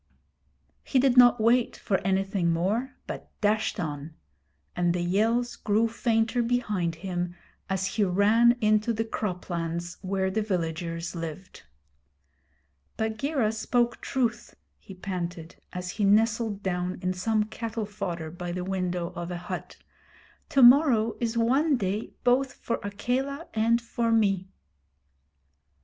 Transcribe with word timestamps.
He 0.83 0.97
did 0.97 1.15
not 1.15 1.39
wait 1.39 1.77
for 1.77 1.97
anything 1.99 2.51
more, 2.51 2.95
but 3.05 3.29
dashed 3.39 3.79
on; 3.79 4.15
and 4.75 4.95
the 4.95 5.01
yells 5.03 5.55
grew 5.55 5.87
fainter 5.87 6.41
behind 6.41 6.95
him 6.95 7.35
as 7.69 7.85
he 7.85 8.03
ran 8.03 8.53
into 8.61 8.93
the 8.93 9.05
croplands 9.05 9.97
where 10.01 10.31
the 10.31 10.41
villagers 10.41 11.13
lived. 11.15 11.61
'Bagheera 12.97 13.51
spoke 13.51 14.01
truth,' 14.01 14.55
he 14.79 14.95
panted, 14.95 15.57
as 15.71 15.91
he 15.91 16.03
nestled 16.03 16.63
down 16.63 16.97
in 17.03 17.13
some 17.13 17.43
cattle 17.43 17.85
fodder 17.85 18.31
by 18.31 18.51
the 18.51 18.63
window 18.63 19.09
of 19.15 19.29
a 19.29 19.37
hut. 19.37 19.77
'To 20.49 20.63
morrow 20.63 21.15
is 21.19 21.37
one 21.37 21.77
day 21.77 22.11
both 22.23 22.53
for 22.53 22.79
Akela 22.81 23.47
and 23.53 23.79
for 23.79 24.11
me.' 24.11 24.49